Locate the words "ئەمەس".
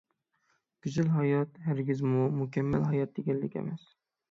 3.63-3.89